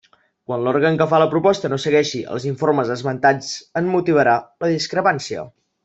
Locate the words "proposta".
1.33-1.71